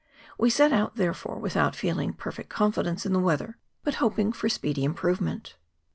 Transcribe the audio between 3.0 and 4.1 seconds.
in the weather, but